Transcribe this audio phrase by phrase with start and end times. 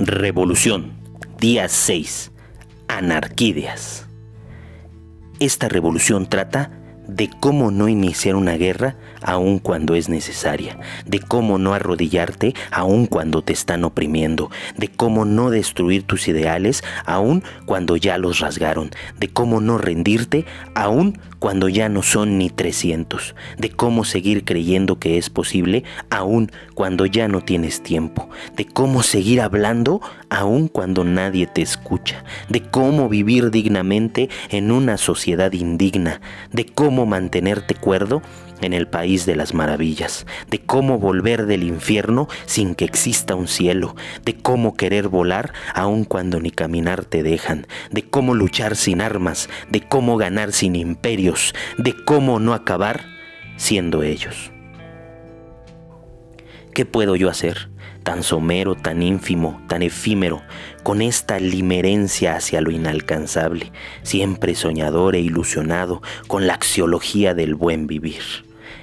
[0.00, 0.92] Revolución,
[1.40, 2.30] día 6.
[2.86, 4.06] Anarquídeas.
[5.40, 6.70] Esta revolución trata
[7.08, 13.06] de cómo no iniciar una guerra aun cuando es necesaria, de cómo no arrodillarte aun
[13.06, 18.90] cuando te están oprimiendo, de cómo no destruir tus ideales aun cuando ya los rasgaron,
[19.18, 20.44] de cómo no rendirte
[20.74, 26.50] aun cuando ya no son ni 300, de cómo seguir creyendo que es posible aun
[26.74, 30.00] cuando ya no tienes tiempo, de cómo seguir hablando
[30.30, 36.20] aun cuando nadie te escucha, de cómo vivir dignamente en una sociedad indigna,
[36.52, 38.22] de cómo mantenerte cuerdo
[38.60, 43.48] en el país de las maravillas, de cómo volver del infierno sin que exista un
[43.48, 49.00] cielo, de cómo querer volar aun cuando ni caminar te dejan, de cómo luchar sin
[49.00, 53.04] armas, de cómo ganar sin imperios, de cómo no acabar
[53.56, 54.50] siendo ellos.
[56.74, 57.70] ¿Qué puedo yo hacer?
[58.08, 60.40] Tan somero, tan ínfimo, tan efímero,
[60.82, 63.70] con esta limerencia hacia lo inalcanzable,
[64.02, 68.22] siempre soñador e ilusionado con la axiología del buen vivir.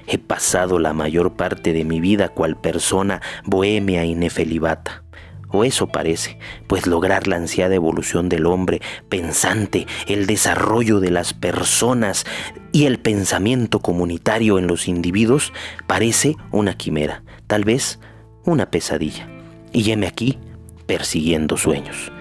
[0.05, 5.01] He pasado la mayor parte de mi vida cual persona bohemia y nefelibata.
[5.49, 11.33] O eso parece, pues lograr la ansiada evolución del hombre pensante, el desarrollo de las
[11.33, 12.27] personas
[12.71, 15.51] y el pensamiento comunitario en los individuos
[15.87, 17.97] parece una quimera, tal vez
[18.45, 19.27] una pesadilla.
[19.71, 20.37] Y heme aquí
[20.85, 22.11] persiguiendo sueños.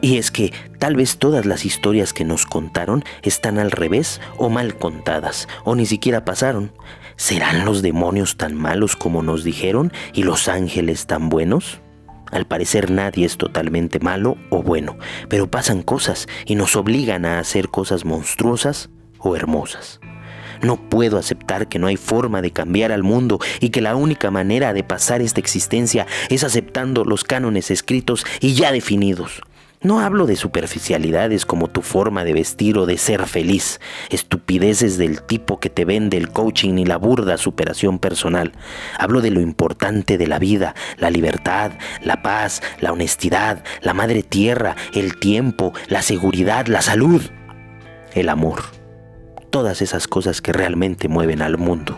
[0.00, 4.50] Y es que tal vez todas las historias que nos contaron están al revés o
[4.50, 6.72] mal contadas, o ni siquiera pasaron.
[7.16, 11.80] ¿Serán los demonios tan malos como nos dijeron y los ángeles tan buenos?
[12.32, 14.98] Al parecer nadie es totalmente malo o bueno,
[15.28, 20.00] pero pasan cosas y nos obligan a hacer cosas monstruosas o hermosas.
[20.64, 24.30] No puedo aceptar que no hay forma de cambiar al mundo y que la única
[24.30, 29.42] manera de pasar esta existencia es aceptando los cánones escritos y ya definidos.
[29.82, 35.20] No hablo de superficialidades como tu forma de vestir o de ser feliz, estupideces del
[35.20, 38.52] tipo que te vende el coaching y la burda superación personal.
[38.98, 44.22] Hablo de lo importante de la vida, la libertad, la paz, la honestidad, la madre
[44.22, 47.20] tierra, el tiempo, la seguridad, la salud,
[48.14, 48.83] el amor
[49.54, 51.96] todas esas cosas que realmente mueven al mundo.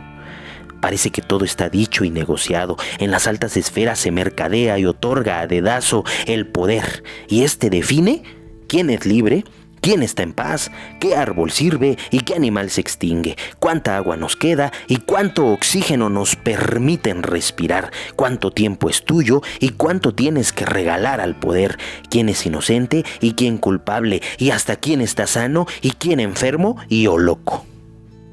[0.82, 2.76] Parece que todo está dicho y negociado.
[2.98, 7.02] En las altas esferas se mercadea y otorga a dedazo el poder.
[7.30, 8.24] Y este define
[8.68, 9.44] quién es libre
[9.86, 14.34] quién está en paz, qué árbol sirve y qué animal se extingue, cuánta agua nos
[14.34, 20.66] queda y cuánto oxígeno nos permiten respirar, cuánto tiempo es tuyo y cuánto tienes que
[20.66, 21.78] regalar al poder,
[22.10, 27.06] quién es inocente y quién culpable, y hasta quién está sano y quién enfermo y
[27.06, 27.64] o loco.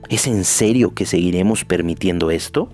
[0.09, 2.69] ¿Es en serio que seguiremos permitiendo esto?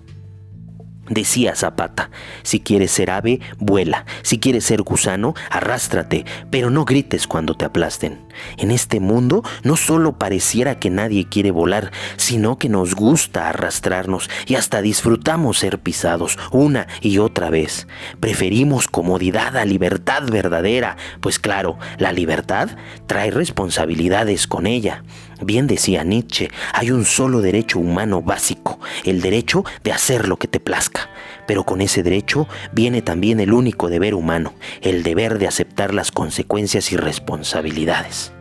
[1.10, 2.12] Decía Zapata,
[2.44, 7.66] si quieres ser ave, vuela, si quieres ser gusano, arrástrate, pero no grites cuando te
[7.66, 8.20] aplasten.
[8.58, 14.30] En este mundo no solo pareciera que nadie quiere volar, sino que nos gusta arrastrarnos
[14.46, 17.88] y hasta disfrutamos ser pisados una y otra vez.
[18.20, 22.70] Preferimos comodidad a libertad verdadera, pues claro, la libertad
[23.08, 25.04] trae responsabilidades con ella.
[25.42, 30.48] Bien decía Nietzsche, hay un solo derecho humano básico, el derecho de hacer lo que
[30.48, 31.10] te plazca.
[31.48, 36.12] Pero con ese derecho viene también el único deber humano, el deber de aceptar las
[36.12, 38.34] consecuencias y responsabilidades.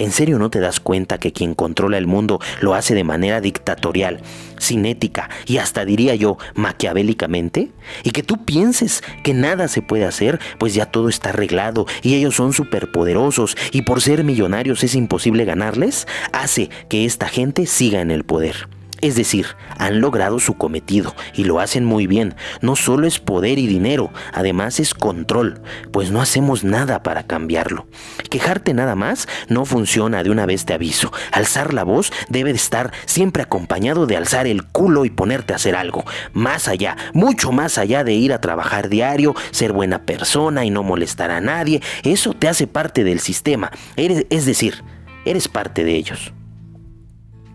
[0.00, 3.42] ¿En serio no te das cuenta que quien controla el mundo lo hace de manera
[3.42, 4.22] dictatorial,
[4.58, 7.70] sin ética y hasta diría yo maquiavélicamente?
[8.02, 12.14] Y que tú pienses que nada se puede hacer, pues ya todo está arreglado y
[12.14, 18.00] ellos son superpoderosos y por ser millonarios es imposible ganarles, hace que esta gente siga
[18.00, 18.79] en el poder.
[19.02, 19.46] Es decir,
[19.78, 22.34] han logrado su cometido y lo hacen muy bien.
[22.60, 27.86] No solo es poder y dinero, además es control, pues no hacemos nada para cambiarlo.
[28.28, 31.12] Quejarte nada más no funciona, de una vez te aviso.
[31.32, 35.76] Alzar la voz debe estar siempre acompañado de alzar el culo y ponerte a hacer
[35.76, 36.04] algo.
[36.32, 40.82] Más allá, mucho más allá de ir a trabajar diario, ser buena persona y no
[40.82, 41.80] molestar a nadie.
[42.02, 43.70] Eso te hace parte del sistema.
[43.96, 44.84] es decir,
[45.24, 46.32] eres parte de ellos.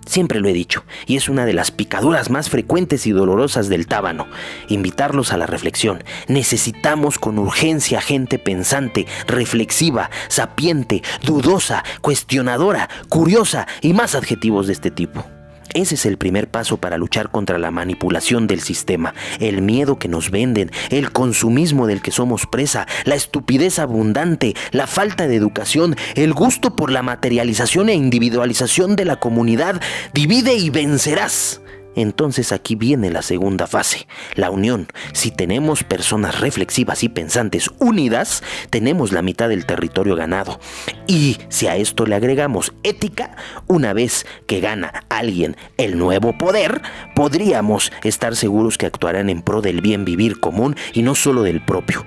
[0.06, 3.88] Siempre lo he dicho, y es una de las picaduras más frecuentes y dolorosas del
[3.88, 4.28] tábano,
[4.69, 6.04] invitarlos a la reflexión.
[6.28, 14.92] Necesitamos con urgencia gente pensante, reflexiva, sapiente, dudosa, cuestionadora, curiosa y más adjetivos de este
[14.92, 15.35] tipo.
[15.75, 20.07] Ese es el primer paso para luchar contra la manipulación del sistema, el miedo que
[20.07, 25.98] nos venden, el consumismo del que somos presa, la estupidez abundante, la falta de educación,
[26.16, 29.81] el gusto por la materialización e individualización de la comunidad.
[30.13, 31.60] Divide y vencerás.
[31.96, 34.88] Entonces aquí viene la segunda fase, la unión.
[35.14, 40.60] Si tenemos personas reflexivas y pensantes unidas, tenemos la mitad del territorio ganado.
[41.08, 43.36] Y si a esto le agregamos ética,
[43.68, 46.82] una vez que gana alguien el nuevo poder,
[47.16, 51.64] podríamos estar seguros que actuarán en pro del bien vivir común y no solo del
[51.64, 52.06] propio.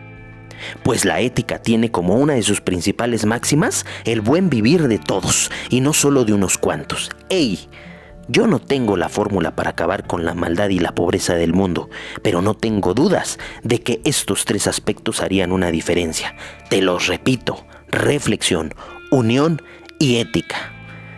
[0.83, 5.51] Pues la ética tiene como una de sus principales máximas el buen vivir de todos
[5.71, 7.11] y no solo de unos cuantos.
[7.29, 7.69] ¡Ey!
[8.31, 11.89] Yo no tengo la fórmula para acabar con la maldad y la pobreza del mundo,
[12.23, 16.37] pero no tengo dudas de que estos tres aspectos harían una diferencia.
[16.69, 18.75] Te los repito, reflexión,
[19.11, 19.63] unión
[19.99, 20.75] y ética.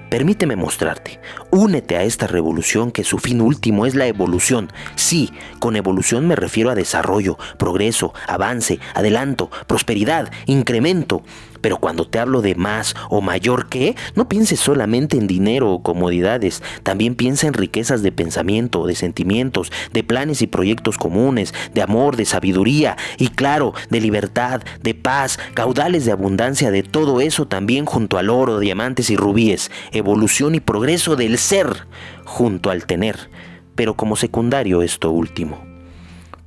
[0.08, 1.20] Permíteme mostrarte.
[1.50, 4.72] Únete a esta revolución que su fin último es la evolución.
[4.96, 11.22] Sí, con evolución me refiero a desarrollo, progreso, avance, adelanto, prosperidad, incremento.
[11.60, 15.82] Pero cuando te hablo de más o mayor que, no pienses solamente en dinero o
[15.82, 21.82] comodidades, también piensa en riquezas de pensamiento, de sentimientos, de planes y proyectos comunes, de
[21.82, 27.46] amor, de sabiduría y claro, de libertad, de paz, caudales de abundancia, de todo eso
[27.46, 31.86] también junto al oro, diamantes y rubíes, evolución y progreso del ser
[32.24, 33.30] junto al tener,
[33.74, 35.69] pero como secundario esto último.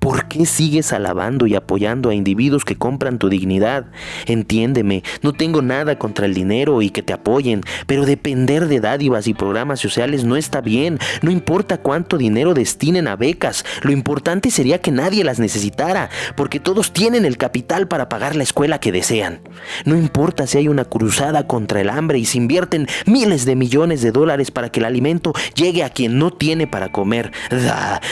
[0.04, 3.86] ¿Por qué sigues alabando y apoyando a individuos que compran tu dignidad?
[4.26, 9.28] Entiéndeme, no tengo nada contra el dinero y que te apoyen, pero depender de dádivas
[9.28, 11.00] y programas sociales no está bien.
[11.22, 16.60] No importa cuánto dinero destinen a becas, lo importante sería que nadie las necesitara, porque
[16.60, 19.40] todos tienen el capital para pagar la escuela que desean.
[19.86, 24.02] No importa si hay una cruzada contra el hambre y se invierten miles de millones
[24.02, 27.32] de dólares para que el alimento llegue a quien no tiene para comer.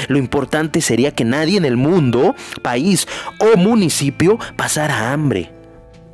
[0.08, 3.08] lo importante sería que nadie en el mundo, país
[3.40, 5.52] o municipio pasara hambre.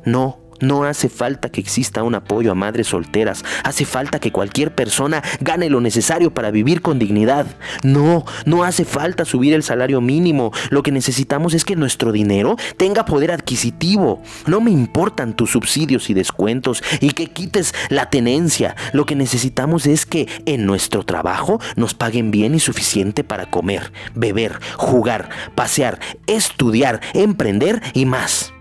[0.04, 4.74] No, no hace falta que exista un apoyo a madres solteras, hace falta que cualquier
[4.74, 7.46] persona gane lo necesario para vivir con dignidad.
[7.82, 12.56] No, no hace falta subir el salario mínimo, lo que necesitamos es que nuestro dinero
[12.76, 14.22] tenga poder adquisitivo.
[14.46, 19.86] No me importan tus subsidios y descuentos y que quites la tenencia, lo que necesitamos
[19.86, 25.98] es que en nuestro trabajo nos paguen bien y suficiente para comer, beber, jugar, pasear,
[26.26, 28.52] estudiar, emprender y más.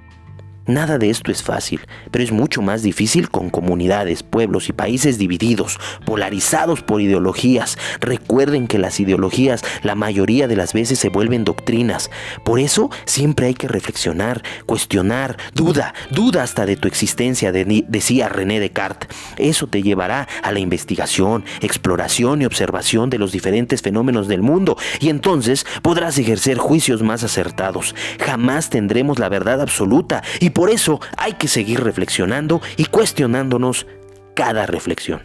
[0.68, 1.80] Nada de esto es fácil,
[2.12, 7.78] pero es mucho más difícil con comunidades, pueblos y países divididos, polarizados por ideologías.
[8.02, 12.12] Recuerden que las ideologías la mayoría de las veces se vuelven doctrinas.
[12.44, 18.60] Por eso siempre hay que reflexionar, cuestionar, duda, duda hasta de tu existencia, decía René
[18.60, 19.10] Descartes.
[19.38, 24.78] Eso te llevará a la investigación, exploración y observación de los diferentes fenómenos del mundo
[25.00, 27.96] y entonces podrás ejercer juicios más acertados.
[28.20, 33.86] Jamás tendremos la verdad absoluta y por eso hay que seguir reflexionando y cuestionándonos
[34.34, 35.22] cada reflexión.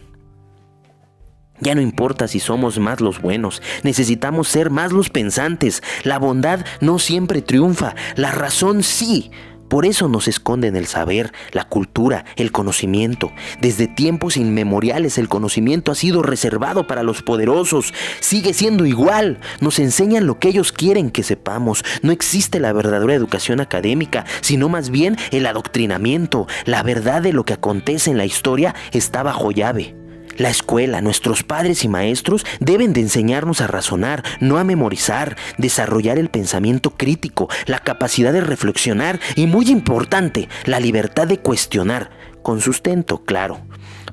[1.58, 5.82] Ya no importa si somos más los buenos, necesitamos ser más los pensantes.
[6.04, 9.30] La bondad no siempre triunfa, la razón sí.
[9.72, 13.32] Por eso nos esconden el saber, la cultura, el conocimiento.
[13.62, 17.94] Desde tiempos inmemoriales el conocimiento ha sido reservado para los poderosos.
[18.20, 19.38] Sigue siendo igual.
[19.60, 21.86] Nos enseñan lo que ellos quieren que sepamos.
[22.02, 26.46] No existe la verdadera educación académica, sino más bien el adoctrinamiento.
[26.66, 30.01] La verdad de lo que acontece en la historia está bajo llave.
[30.38, 36.18] La escuela, nuestros padres y maestros deben de enseñarnos a razonar, no a memorizar, desarrollar
[36.18, 42.10] el pensamiento crítico, la capacidad de reflexionar y, muy importante, la libertad de cuestionar,
[42.42, 43.60] con sustento, claro.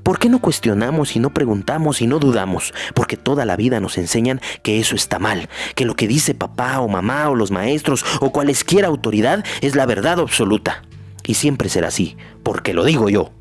[0.04, 2.74] ¿Por qué no cuestionamos y no preguntamos y no dudamos?
[2.94, 6.80] Porque toda la vida nos enseñan que eso está mal, que lo que dice papá
[6.80, 10.84] o mamá o los maestros o cualesquiera autoridad es la verdad absoluta.
[11.26, 13.32] Y siempre será así, porque lo digo yo.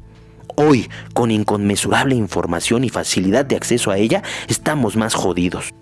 [0.60, 5.72] Hoy, con inconmensurable información y facilidad de acceso a ella, estamos más jodidos.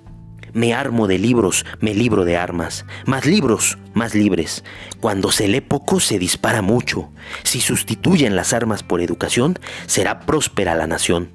[0.52, 2.84] Me armo de libros, me libro de armas.
[3.06, 4.64] Más libros, más libres.
[5.00, 7.08] Cuando se lee poco, se dispara mucho.
[7.42, 11.30] Si sustituyen las armas por educación, será próspera la nación.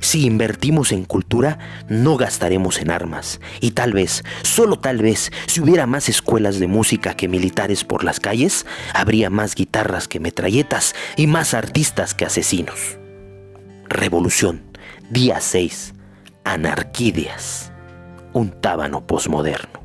[0.00, 1.58] Si invertimos en cultura,
[1.88, 3.40] no gastaremos en armas.
[3.60, 8.04] Y tal vez, solo tal vez, si hubiera más escuelas de música que militares por
[8.04, 12.98] las calles, habría más guitarras que metralletas y más artistas que asesinos.
[13.88, 14.62] Revolución,
[15.10, 15.94] día 6,
[16.44, 17.72] Anarquídeas,
[18.32, 19.83] un tábano posmoderno.